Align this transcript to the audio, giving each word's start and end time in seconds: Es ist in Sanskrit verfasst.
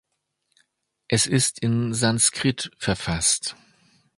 Es 1.09 1.27
ist 1.27 1.59
in 1.59 1.93
Sanskrit 1.93 2.71
verfasst. 2.79 3.55